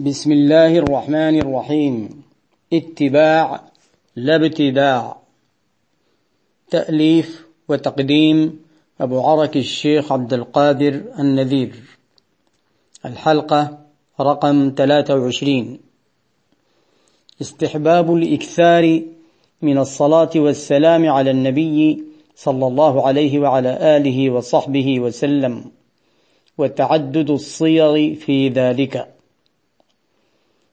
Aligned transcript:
بسم 0.00 0.32
الله 0.32 0.78
الرحمن 0.78 1.38
الرحيم. 1.38 2.22
اتباع 2.72 3.60
لا 4.16 4.36
ابتداع. 4.36 5.16
تأليف 6.70 7.46
وتقديم 7.68 8.60
أبو 9.00 9.20
عرك 9.20 9.56
الشيخ 9.56 10.12
عبد 10.12 10.32
القادر 10.32 11.02
النذير. 11.18 11.74
الحلقة 13.06 13.78
رقم 14.20 14.72
23 14.76 15.78
استحباب 17.40 18.14
الإكثار 18.14 19.02
من 19.62 19.78
الصلاة 19.78 20.30
والسلام 20.36 21.08
على 21.10 21.30
النبي 21.30 22.04
صلى 22.36 22.66
الله 22.66 23.06
عليه 23.06 23.38
وعلى 23.38 23.96
آله 23.96 24.30
وصحبه 24.30 25.00
وسلم 25.00 25.64
وتعدد 26.58 27.30
الصيغ 27.30 28.14
في 28.14 28.48
ذلك. 28.48 29.17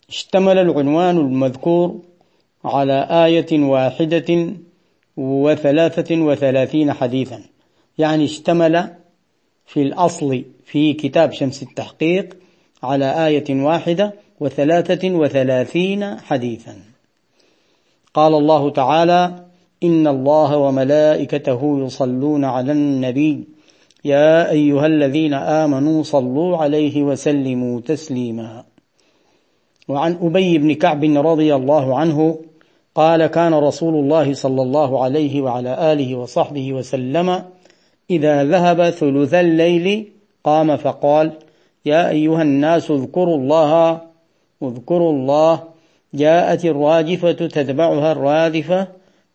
اشتمل 0.09 0.57
العنوان 0.57 1.17
المذكور 1.17 2.01
على 2.65 3.07
آية 3.09 3.59
واحدة 3.59 4.53
وثلاثة 5.17 6.15
وثلاثين 6.21 6.93
حديثا. 6.93 7.41
يعني 7.97 8.25
اشتمل 8.25 8.87
في 9.65 9.81
الأصل 9.81 10.43
في 10.65 10.93
كتاب 10.93 11.31
شمس 11.31 11.63
التحقيق 11.63 12.37
على 12.83 13.27
آية 13.27 13.63
واحدة 13.63 14.13
وثلاثة 14.39 15.09
وثلاثين 15.09 16.19
حديثا. 16.19 16.75
قال 18.13 18.33
الله 18.33 18.69
تعالى 18.69 19.45
إن 19.83 20.07
الله 20.07 20.57
وملائكته 20.57 21.85
يصلون 21.85 22.45
على 22.45 22.71
النبي. 22.71 23.43
يا 24.05 24.51
أيها 24.51 24.85
الذين 24.85 25.33
آمنوا 25.33 26.03
صلوا 26.03 26.57
عليه 26.57 27.03
وسلموا 27.03 27.81
تسليما. 27.81 28.63
وعن 29.88 30.17
أبي 30.21 30.57
بن 30.57 30.73
كعب 30.73 31.03
رضي 31.03 31.55
الله 31.55 31.98
عنه 31.98 32.40
قال 32.96 33.26
كان 33.26 33.54
رسول 33.54 33.96
الله 33.96 34.34
صلى 34.34 34.62
الله 34.62 35.04
عليه 35.04 35.41
وعلى 35.41 35.93
آله 35.93 36.15
وصحبه 36.15 36.73
وسلم 36.73 37.43
إذا 38.09 38.43
ذهب 38.43 38.90
ثلث 38.90 39.34
الليل 39.34 40.07
قام 40.43 40.77
فقال 40.77 41.32
يا 41.85 42.09
أيها 42.09 42.41
الناس 42.41 42.91
اذكروا 42.91 43.37
الله 43.37 44.01
اذكروا 44.63 45.12
الله 45.12 45.63
جاءت 46.13 46.65
الراجفة 46.65 47.31
تتبعها 47.31 48.12
الرادفة 48.12 48.87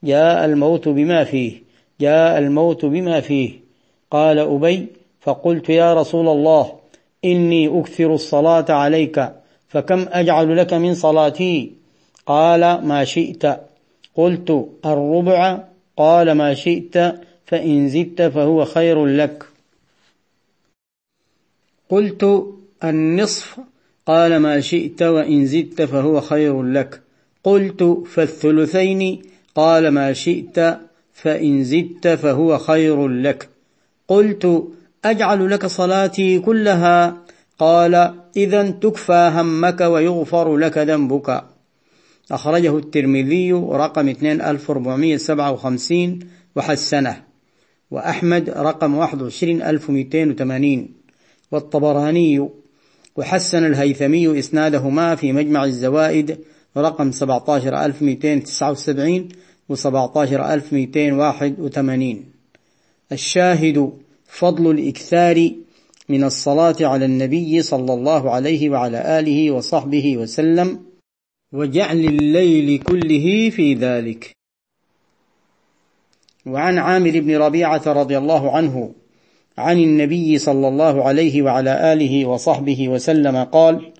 جاء 0.04 0.44
الموت 0.44 0.88
بما 0.88 1.24
فيه 1.24 1.70
جاء 2.00 2.38
الموت 2.38 2.84
بما 2.84 3.20
فيه. 3.20 3.52
قال 4.10 4.38
أبي 4.38 4.86
فقلت 5.20 5.68
يا 5.68 5.94
رسول 5.94 6.28
الله 6.28 6.72
إني 7.24 7.80
أكثر 7.80 8.14
الصلاة 8.14 8.64
عليك 8.68 9.30
فكم 9.70 10.06
أجعل 10.08 10.56
لك 10.56 10.74
من 10.74 10.94
صلاتي؟ 10.94 11.72
قال 12.26 12.60
ما 12.60 13.04
شئت. 13.04 13.46
قلت 14.14 14.68
الربع. 14.84 15.58
قال 15.96 16.32
ما 16.32 16.54
شئت. 16.54 16.98
فإن 17.46 17.88
زدت 17.88 18.22
فهو 18.22 18.64
خير 18.64 19.06
لك. 19.06 19.44
قلت 21.88 22.44
النصف. 22.84 23.60
قال 24.06 24.36
ما 24.36 24.60
شئت 24.60 25.02
وإن 25.02 25.46
زدت 25.46 25.82
فهو 25.82 26.20
خير 26.20 26.62
لك. 26.62 27.00
قلت 27.44 27.82
فالثلثين. 28.10 29.22
قال 29.54 29.88
ما 29.88 30.12
شئت. 30.12 30.78
فإن 31.14 31.64
زدت 31.64 32.08
فهو 32.08 32.58
خير 32.58 33.08
لك. 33.08 33.48
قلت 34.08 34.64
أجعل 35.04 35.50
لك 35.50 35.66
صلاتي 35.66 36.38
كلها. 36.38 37.16
قال 37.58 38.19
إذا 38.36 38.70
تكفى 38.70 39.32
همك 39.34 39.80
ويغفر 39.80 40.56
لك 40.56 40.78
ذنبك. 40.78 41.44
أخرجه 42.30 42.78
الترمذي 42.78 43.52
رقم 43.52 44.08
2457 44.08 46.18
وحسنه. 46.56 47.30
وأحمد 47.90 48.50
رقم 48.50 48.94
21280 48.94 50.88
والطبراني 51.52 52.48
وحسن 53.16 53.66
الهيثمي 53.66 54.38
إسنادهما 54.38 55.14
في 55.14 55.32
مجمع 55.32 55.64
الزوائد 55.64 56.38
رقم 56.76 57.12
17279 57.12 59.28
و 59.68 59.74
17281 59.74 62.24
الشاهد 63.12 63.92
فضل 64.26 64.70
الإكثار 64.70 65.50
من 66.10 66.24
الصلاة 66.24 66.76
على 66.80 67.04
النبي 67.04 67.62
صلى 67.62 67.94
الله 67.94 68.30
عليه 68.30 68.70
وعلى 68.70 69.18
آله 69.18 69.50
وصحبه 69.50 70.16
وسلم. 70.16 70.80
وجعل 71.52 71.98
الليل 71.98 72.78
كله 72.78 73.50
في 73.50 73.74
ذلك. 73.74 74.36
وعن 76.46 76.78
عامر 76.78 77.20
بن 77.20 77.36
ربيعة 77.36 77.82
رضي 77.86 78.18
الله 78.18 78.56
عنه 78.56 78.92
عن 79.58 79.78
النبي 79.78 80.38
صلى 80.38 80.68
الله 80.68 81.04
عليه 81.04 81.42
وعلى 81.42 81.92
آله 81.92 82.26
وصحبه 82.26 82.88
وسلم 82.88 83.44
قال 83.44 83.92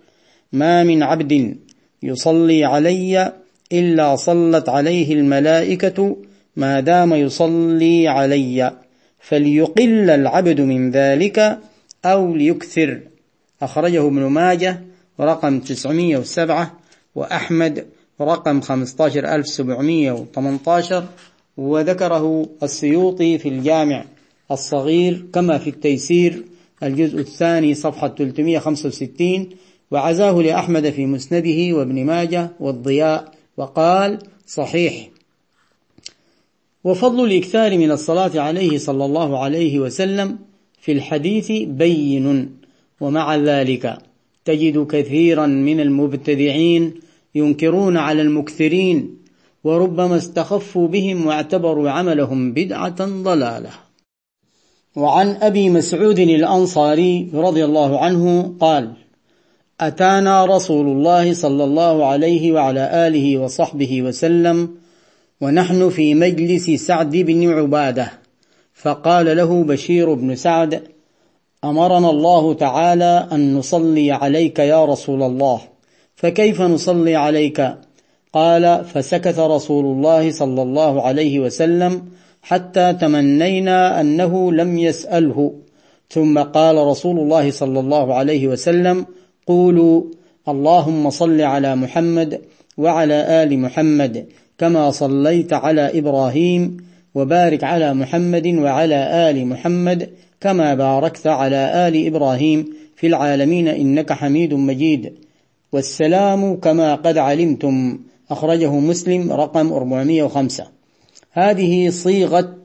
ما 0.53 0.85
من 0.85 1.03
عبد 1.03 1.57
يصلي 2.03 2.65
علي 2.65 3.33
إلا 3.73 4.17
صلت 4.17 4.69
عليه 4.69 5.15
الملائكة 5.15 6.17
ما 6.57 6.81
دام 6.81 7.15
يصلي 7.15 8.09
علي 8.09 8.73
فليقل 9.19 10.11
العبد 10.11 10.61
من 10.61 10.91
ذلك 10.91 11.59
أو 12.05 12.37
ليكثر. 12.37 13.01
أخرجه 13.63 14.07
ابن 14.07 14.27
ماجه 14.27 14.83
رقم 15.21 15.61
907 15.61 16.77
وأحمد 17.15 17.87
رقم 18.21 18.61
15718 18.61 21.05
وذكره 21.57 22.49
السيوطي 22.63 23.39
في 23.39 23.49
الجامع 23.49 24.05
الصغير 24.51 25.27
كما 25.33 25.59
في 25.59 25.71
التيسير 25.71 26.45
الجزء 26.83 27.19
الثاني 27.19 27.75
صفحة 27.75 28.09
365 28.09 29.49
وعزاه 29.91 30.33
لأحمد 30.33 30.91
في 30.91 31.07
مسنده 31.07 31.77
وابن 31.77 32.05
ماجه 32.05 32.51
والضياء 32.61 33.35
وقال 33.57 34.19
صحيح. 34.47 35.09
وفضل 36.85 37.25
الإكثار 37.25 37.79
من 37.79 37.91
الصلاة 37.91 38.41
عليه 38.41 38.79
صلى 38.79 39.05
الله 39.05 39.45
عليه 39.45 39.79
وسلم 39.79 40.39
في 40.81 40.93
الحديث 40.93 41.53
بين 41.53 42.51
ومع 43.01 43.37
ذلك 43.37 43.99
تجد 44.45 44.87
كثيرا 44.87 45.47
من 45.47 45.81
المبتدعين 45.81 46.95
ينكرون 47.35 47.97
على 47.97 48.23
المكثرين 48.23 49.17
وربما 49.65 50.17
استخفوا 50.17 50.89
بهم 50.89 51.27
واعتبروا 51.27 51.91
عملهم 51.91 52.53
بدعة 52.53 53.05
ضلالة. 53.23 53.71
وعن 54.97 55.29
أبي 55.29 55.71
مسعود 55.71 56.19
الأنصاري 56.19 57.31
رضي 57.35 57.65
الله 57.65 57.99
عنه 58.01 58.55
قال 58.61 58.93
أتانا 59.81 60.45
رسول 60.45 60.87
الله 60.87 61.35
صلى 61.35 61.65
الله 61.65 62.07
عليه 62.07 62.53
وعلى 62.53 63.07
آله 63.07 63.39
وصحبه 63.39 64.03
وسلم 64.03 64.69
ونحن 65.41 65.89
في 65.89 66.15
مجلس 66.15 66.71
سعد 66.71 67.17
بن 67.17 67.53
عبادة 67.53 68.20
فقال 68.83 69.37
له 69.37 69.65
بشير 69.65 70.15
بن 70.15 70.35
سعد 70.35 70.83
أمرنا 71.65 72.11
الله 72.11 72.55
تعالى 72.55 73.29
أن 73.33 73.55
نصلي 73.55 74.13
عليك 74.13 74.59
يا 74.59 74.85
رسول 74.85 75.23
الله. 75.23 75.61
فكيف 76.15 76.61
نصلي 76.61 77.17
عليك؟ 77.17 77.75
قال 78.33 78.85
فسكت 78.85 79.39
رسول 79.39 79.85
الله 79.85 80.31
صلى 80.31 80.63
الله 80.63 81.03
عليه 81.03 81.41
وسلم 81.41 82.03
حتى 82.43 82.93
تمنينا 82.93 84.01
أنه 84.01 84.53
لم 84.53 84.79
يسأله. 84.79 85.53
ثم 86.09 86.39
قال 86.39 86.77
رسول 86.77 87.19
الله 87.19 87.51
صلى 87.51 87.81
الله 87.81 88.15
عليه 88.15 88.49
وسلم 88.49 89.07
قولوا 89.47 90.03
اللهم 90.49 91.11
صل 91.11 91.41
على 91.41 91.77
محمد 91.77 92.41
وعلى 92.79 93.43
آل 93.43 93.59
محمد 93.59 94.27
كما 94.59 94.91
صليت 94.91 95.53
على 95.53 95.99
إبراهيم 95.99 96.77
وبارك 97.15 97.65
على 97.65 97.95
محمد 97.95 98.47
وعلى 98.47 99.31
آل 99.31 99.47
محمد 99.47 100.11
كما 100.41 100.75
باركت 100.75 101.27
على 101.27 101.89
آل 101.89 102.07
إبراهيم 102.07 102.75
في 102.97 103.07
العالمين 103.07 103.69
إنك 103.69 104.13
حميد 104.13 104.55
مجيد. 104.55 105.15
والسلام 105.73 106.57
كما 106.57 106.95
قد 106.95 107.19
علمتم. 107.19 107.99
أخرجه 108.31 108.73
مسلم 108.79 109.33
رقم 109.33 109.73
405 109.73 110.67
هذه 111.33 111.91
صيغة 111.91 112.57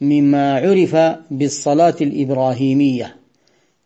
مما 0.00 0.54
عرف 0.54 0.96
بالصلاة 1.30 1.94
الإبراهيمية. 2.00 3.16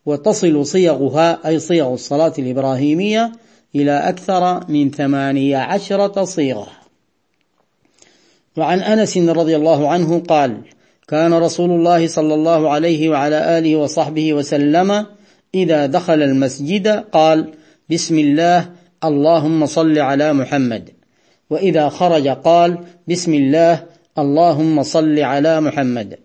وتصل 0.05 0.65
صيغها 0.65 1.47
أي 1.47 1.59
صيغ 1.59 1.93
الصلاة 1.93 2.33
الإبراهيمية 2.39 3.31
إلى 3.75 3.91
أكثر 3.91 4.71
من 4.71 4.91
ثمانية 4.91 5.57
عشرة 5.57 6.23
صيغة. 6.23 6.78
وعن 8.59 8.79
أنس 8.79 9.17
رضي 9.17 9.55
الله 9.55 9.89
عنه 9.89 10.19
قال 10.19 10.57
كان 11.07 11.33
رسول 11.33 11.71
الله 11.71 12.07
صلى 12.07 12.33
الله 12.33 12.69
عليه 12.69 13.09
وعلى 13.09 13.57
آله 13.57 13.75
وصحبه 13.75 14.33
وسلم 14.33 15.05
إذا 15.55 15.85
دخل 15.85 16.21
المسجد 16.21 16.87
قال 16.87 17.53
بسم 17.89 18.19
الله 18.19 18.69
اللهم 19.03 19.65
صل 19.65 19.99
على 19.99 20.33
محمد. 20.33 20.89
وإذا 21.49 21.89
خرج 21.89 22.27
قال 22.27 22.77
بسم 23.07 23.33
الله 23.33 23.83
اللهم 24.17 24.83
صل 24.83 25.19
على 25.19 25.61
محمد. 25.61 26.17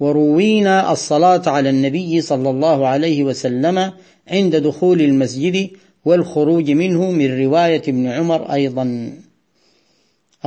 وروينا 0.00 0.92
الصلاة 0.92 1.42
على 1.46 1.70
النبي 1.70 2.20
صلى 2.20 2.50
الله 2.50 2.86
عليه 2.86 3.24
وسلم 3.24 3.92
عند 4.28 4.56
دخول 4.56 5.00
المسجد 5.00 5.70
والخروج 6.04 6.70
منه 6.70 7.10
من 7.10 7.44
رواية 7.44 7.82
ابن 7.88 8.06
عمر 8.06 8.52
أيضا. 8.52 9.12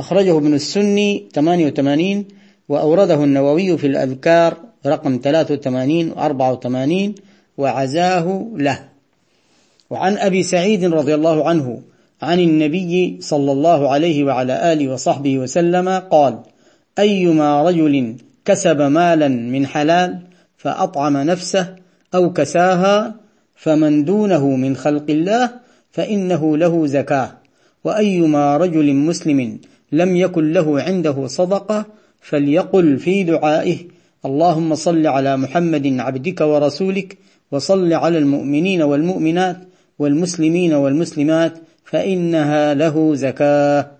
أخرجه 0.00 0.38
ابن 0.38 0.54
السني 0.54 1.28
88 1.34 2.24
وأورده 2.68 3.24
النووي 3.24 3.78
في 3.78 3.86
الأذكار 3.86 4.56
رقم 4.86 5.20
83 5.24 6.10
و 6.10 6.14
84 6.14 7.14
وعزاه 7.58 8.48
له. 8.56 8.78
وعن 9.90 10.18
أبي 10.18 10.42
سعيد 10.42 10.84
رضي 10.84 11.14
الله 11.14 11.48
عنه 11.48 11.82
عن 12.22 12.40
النبي 12.40 13.18
صلى 13.20 13.52
الله 13.52 13.88
عليه 13.88 14.24
وعلى 14.24 14.72
آله 14.72 14.92
وصحبه 14.92 15.38
وسلم 15.38 15.88
قال 15.88 16.38
أيما 16.98 17.62
رجل 17.62 18.16
كسب 18.44 18.82
مالا 18.82 19.28
من 19.28 19.66
حلال 19.66 20.18
فأطعم 20.56 21.16
نفسه 21.16 21.76
أو 22.14 22.32
كساها 22.32 23.14
فمن 23.56 24.04
دونه 24.04 24.48
من 24.48 24.76
خلق 24.76 25.04
الله 25.08 25.50
فإنه 25.90 26.56
له 26.56 26.86
زكاة. 26.86 27.30
وأيما 27.84 28.56
رجل 28.56 28.94
مسلم 28.94 29.60
لم 29.92 30.16
يكن 30.16 30.52
له 30.52 30.82
عنده 30.82 31.26
صدقة 31.26 31.86
فليقل 32.20 32.98
في 32.98 33.22
دعائه. 33.24 33.78
اللهم 34.24 34.74
صل 34.74 35.06
على 35.06 35.36
محمد 35.36 35.86
عبدك 36.00 36.40
ورسولك 36.40 37.18
وصل 37.52 37.92
على 37.92 38.18
المؤمنين 38.18 38.82
والمؤمنات 38.82 39.56
والمسلمين 39.98 40.72
والمسلمات 40.74 41.58
فإنها 41.84 42.74
له 42.74 43.14
زكاة. 43.14 43.90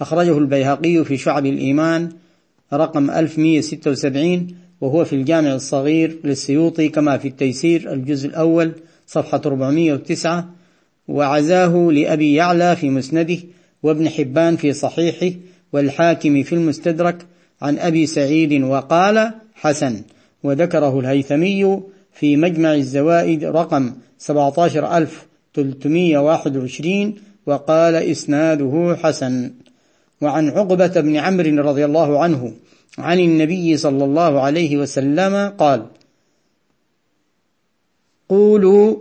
أخرجه 0.00 0.38
البيهقي 0.38 1.04
في 1.04 1.16
شعب 1.16 1.46
الإيمان 1.46 2.08
رقم 2.72 3.10
1176 3.10 4.46
وهو 4.80 5.04
في 5.04 5.12
الجامع 5.12 5.54
الصغير 5.54 6.18
للسيوطي 6.24 6.88
كما 6.88 7.18
في 7.18 7.28
التيسير 7.28 7.92
الجزء 7.92 8.28
الأول 8.28 8.72
صفحة 9.06 9.40
409 9.46 10.50
وعزاه 11.08 11.88
لأبي 11.92 12.34
يعلى 12.34 12.76
في 12.76 12.90
مسنده 12.90 13.38
وابن 13.84 14.08
حبان 14.08 14.56
في 14.56 14.72
صحيحه 14.72 15.36
والحاكم 15.72 16.42
في 16.42 16.54
المستدرك 16.54 17.26
عن 17.62 17.78
أبي 17.78 18.06
سعيد 18.06 18.62
وقال 18.62 19.32
حسن 19.54 20.02
وذكره 20.42 21.00
الهيثمي 21.00 21.80
في 22.12 22.36
مجمع 22.36 22.74
الزوائد 22.74 23.44
رقم 23.44 23.92
17321 24.18 27.14
وقال 27.46 27.94
إسناده 27.94 28.96
حسن. 29.02 29.52
وعن 30.20 30.48
عقبة 30.48 31.00
بن 31.00 31.16
عمرو 31.16 31.62
رضي 31.62 31.84
الله 31.84 32.22
عنه 32.22 32.52
عن 32.98 33.20
النبي 33.20 33.76
صلى 33.76 34.04
الله 34.04 34.40
عليه 34.40 34.76
وسلم 34.76 35.52
قال 35.58 35.86
قولوا 38.28 38.96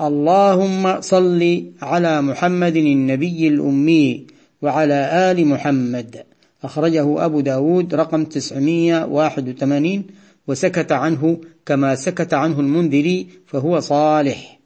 اللهم 0.00 1.00
صل 1.00 1.64
على 1.82 2.22
محمد 2.22 2.76
النبي 2.76 3.48
الأمي 3.48 4.26
وعلى 4.62 5.30
آل 5.30 5.46
محمد. 5.46 6.24
أخرجه 6.64 7.24
أبو 7.24 7.40
داود 7.40 7.94
رقم 7.94 8.24
981 8.24 10.04
وسكت 10.48 10.92
عنه 10.92 11.40
كما 11.66 11.94
سكت 11.94 12.34
عنه 12.34 12.60
المنذري 12.60 13.26
فهو 13.46 13.80
صالح. 13.80 14.58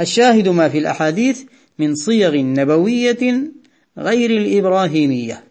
الشاهد 0.00 0.48
ما 0.48 0.68
في 0.68 0.78
الأحاديث 0.78 1.42
من 1.78 1.94
صيغ 1.94 2.36
نبوية 2.36 3.52
غير 3.98 4.30
الإبراهيمية. 4.30 5.44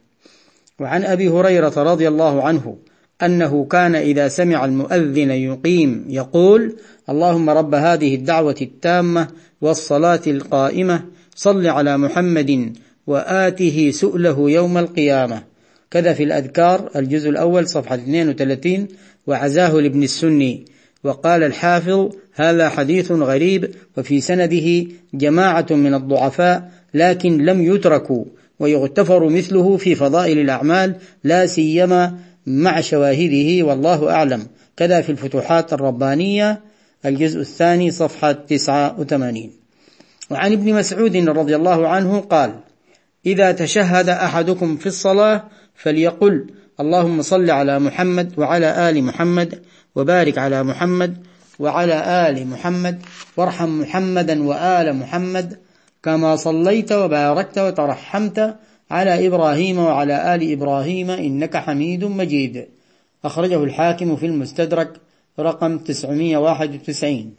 وعن 0.80 1.04
أبي 1.04 1.30
هريرة 1.30 1.74
رضي 1.84 2.08
الله 2.08 2.44
عنه 2.44 2.78
أنه 3.22 3.66
كان 3.66 3.96
إذا 3.96 4.28
سمع 4.28 4.66
المؤذن 4.66 5.32
يقيم 5.32 6.06
يقول 6.10 6.76
اللهم 7.10 7.50
رب 7.50 7.76
هذه 7.76 8.16
الدعوة 8.16 8.56
التامة 8.62 9.28
والصلاة 9.62 10.22
القائمة 10.28 11.04
صل 11.36 11.68
على 11.68 11.98
محمد 11.98 12.74
وآته 13.08 13.92
سؤله 13.92 14.52
يوم 14.52 14.78
القيامة. 14.78 15.44
كذا 15.92 16.14
في 16.14 16.24
الأذكار 16.24 16.90
الجزء 16.96 17.30
الأول 17.30 17.68
صفحة 17.68 17.96
32 17.96 18.88
وعزاه 19.28 19.74
لابن 19.74 20.04
السني. 20.04 20.66
وقال 21.04 21.44
الحافظ 21.44 22.10
هذا 22.34 22.70
حديث 22.70 23.12
غريب 23.12 23.72
وفي 23.98 24.22
سنده 24.22 24.86
جماعة 25.14 25.66
من 25.72 25.94
الضعفاء 25.94 26.72
لكن 26.94 27.38
لم 27.38 27.62
يتركوا 27.62 28.26
ويغتفر 28.60 29.30
مثله 29.30 29.78
في 29.78 29.96
فضائل 29.96 30.40
الأعمال 30.40 30.96
لا 31.24 31.46
سيما 31.46 32.18
مع 32.48 32.82
شواهده 32.82 33.66
والله 33.66 34.12
أعلم. 34.12 34.48
كذا 34.78 35.02
في 35.02 35.12
الفتوحات 35.12 35.74
الربانية 35.74 36.62
الجزء 37.06 37.40
الثاني 37.40 37.92
صفحة 37.92 38.32
89 38.32 39.52
وعن 40.32 40.52
ابن 40.52 40.74
مسعود 40.74 41.16
رضي 41.16 41.56
الله 41.56 41.88
عنه 41.88 42.20
قال 42.20 42.60
إذا 43.26 43.52
تشهد 43.52 44.10
أحدكم 44.10 44.78
في 44.78 44.86
الصلاة 44.86 45.44
فليقل 45.76 46.48
اللهم 46.80 47.22
صل 47.22 47.50
على 47.52 47.80
محمد 47.80 48.40
وعلى 48.40 48.90
آل 48.90 49.04
محمد 49.04 49.62
وبارك 49.96 50.38
على 50.38 50.64
محمد 50.64 51.18
وعلى 51.60 52.30
آل 52.30 52.48
محمد 52.48 53.02
وارحم 53.38 53.82
محمدا 53.82 54.44
وآل 54.44 54.96
محمد 54.96 55.60
كما 56.04 56.36
صليت 56.36 56.92
وباركت 56.92 57.60
وترحمت 57.60 58.56
على 58.94 59.28
إبراهيم 59.28 59.78
وعلى 59.78 60.36
آل 60.36 60.52
إبراهيم 60.52 61.10
إنك 61.10 61.58
حميد 61.58 62.04
مجيد. 62.06 62.66
أخرجه 63.26 63.64
الحاكم 63.64 64.16
في 64.16 64.26
المستدرك 64.26 64.92
رقم 65.40 65.78
991 65.78 67.34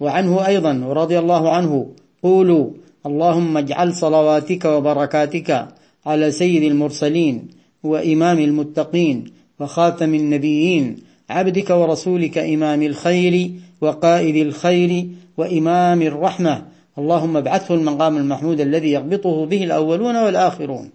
وعنه 0.00 0.46
أيضا 0.46 0.72
رضي 0.72 1.18
الله 1.18 1.50
عنه 1.50 1.90
قولوا 2.22 2.70
اللهم 3.06 3.56
اجعل 3.56 3.94
صلواتك 3.94 4.64
وبركاتك 4.64 5.68
على 6.06 6.30
سيد 6.30 6.62
المرسلين 6.62 7.48
وإمام 7.82 8.38
المتقين 8.38 9.24
وخاتم 9.60 10.14
النبيين 10.14 10.96
عبدك 11.30 11.70
ورسولك 11.70 12.38
إمام 12.38 12.82
الخير 12.82 13.50
وقائد 13.80 14.36
الخير 14.36 15.08
وإمام 15.36 16.02
الرحمة 16.02 16.62
اللهم 16.98 17.36
ابعثه 17.36 17.74
المقام 17.74 18.16
المحمود 18.16 18.60
الذي 18.60 18.92
يغبطه 18.92 19.46
به 19.46 19.64
الأولون 19.64 20.16
والآخرون. 20.16 20.90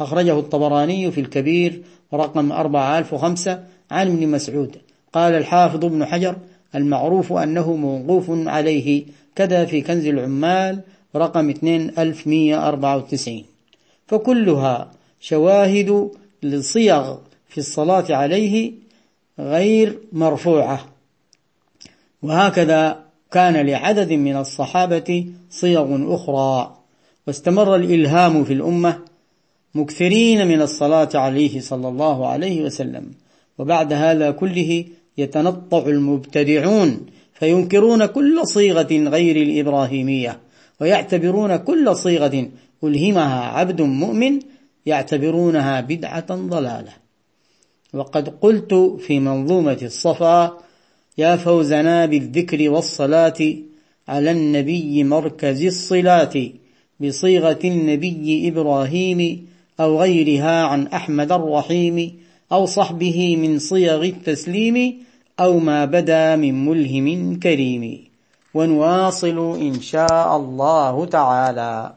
أخرجه 0.00 0.38
الطبراني 0.38 1.10
في 1.10 1.20
الكبير 1.20 1.82
رقم 2.14 2.52
4005 2.52 3.64
عن 3.90 4.06
ابن 4.06 4.28
مسعود. 4.28 4.76
قال 5.12 5.34
الحافظ 5.34 5.84
ابن 5.84 6.04
حجر 6.04 6.36
المعروف 6.74 7.32
أنه 7.32 7.76
موقوف 7.76 8.26
عليه 8.30 9.04
كذا 9.34 9.64
في 9.64 9.80
كنز 9.80 10.06
العمال 10.06 10.80
رقم 11.16 11.50
2194 11.50 13.44
فكلها 14.06 14.90
شواهد 15.20 16.10
للصيغ 16.42 17.16
في 17.48 17.58
الصلاة 17.58 18.04
عليه 18.10 18.72
غير 19.38 19.98
مرفوعة. 20.12 20.86
وهكذا 22.22 23.07
كان 23.30 23.66
لعدد 23.66 24.12
من 24.12 24.36
الصحابة 24.36 25.26
صيغ 25.50 26.14
أخرى 26.14 26.76
واستمر 27.26 27.76
الإلهام 27.76 28.44
في 28.44 28.52
الأمة 28.52 28.98
مكثرين 29.74 30.46
من 30.46 30.62
الصلاة 30.62 31.08
عليه 31.14 31.60
صلى 31.60 31.88
الله 31.88 32.26
عليه 32.26 32.64
وسلم. 32.64 33.12
وبعد 33.58 33.92
هذا 33.92 34.30
كله 34.30 34.84
يتنطع 35.18 35.78
المبتدعون 35.86 37.06
فينكرون 37.34 38.06
كل 38.06 38.40
صيغة 38.46 38.92
غير 38.92 39.36
الإبراهيمية 39.36 40.40
ويعتبرون 40.80 41.56
كل 41.56 41.96
صيغة 41.96 42.48
ألهمها 42.84 43.44
عبد 43.44 43.82
مؤمن 43.82 44.40
يعتبرونها 44.86 45.80
بدعة 45.80 46.26
ضلالة. 46.30 46.92
وقد 47.94 48.28
قلت 48.28 48.74
في 49.00 49.20
منظومة 49.20 49.78
الصفا 49.82 50.58
يا 51.18 51.36
فوزنا 51.36 52.06
بالذكر 52.06 52.70
والصلاة 52.70 53.54
على 54.08 54.30
النبي 54.30 55.04
مركز 55.04 55.64
الصلاة 55.64 56.50
بصيغة 57.00 57.58
النبي 57.64 58.48
إبراهيم 58.48 59.46
أو 59.80 60.00
غيرها 60.00 60.62
عن 60.62 60.86
أحمد 60.86 61.32
الرحيم 61.32 62.18
أو 62.52 62.66
صحبه 62.66 63.36
من 63.36 63.58
صيغ 63.58 64.04
التسليم 64.04 64.98
أو 65.40 65.58
ما 65.58 65.84
بدا 65.84 66.36
من 66.36 66.66
ملهم 66.66 67.38
كريم. 67.38 68.04
ونواصل 68.54 69.60
إن 69.60 69.80
شاء 69.80 70.36
الله 70.36 71.04
تعالى. 71.04 71.92